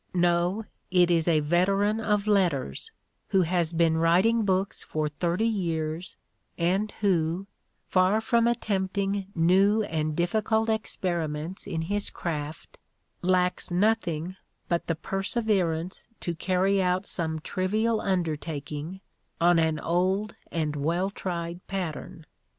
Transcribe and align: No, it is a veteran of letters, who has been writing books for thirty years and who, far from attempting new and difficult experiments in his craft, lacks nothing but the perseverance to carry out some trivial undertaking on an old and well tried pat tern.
No, 0.15 0.65
it 0.89 1.11
is 1.11 1.27
a 1.27 1.41
veteran 1.41 1.99
of 1.99 2.25
letters, 2.25 2.89
who 3.27 3.41
has 3.43 3.71
been 3.71 3.97
writing 3.99 4.43
books 4.45 4.83
for 4.83 5.07
thirty 5.07 5.45
years 5.45 6.17
and 6.57 6.89
who, 7.01 7.45
far 7.87 8.19
from 8.19 8.47
attempting 8.47 9.27
new 9.35 9.83
and 9.83 10.15
difficult 10.15 10.69
experiments 10.69 11.67
in 11.67 11.83
his 11.83 12.09
craft, 12.09 12.79
lacks 13.21 13.69
nothing 13.69 14.37
but 14.67 14.87
the 14.87 14.95
perseverance 14.95 16.07
to 16.21 16.33
carry 16.33 16.81
out 16.81 17.05
some 17.05 17.37
trivial 17.39 18.01
undertaking 18.01 19.01
on 19.39 19.59
an 19.59 19.79
old 19.79 20.33
and 20.51 20.75
well 20.75 21.11
tried 21.11 21.59
pat 21.67 21.93
tern. 21.93 22.25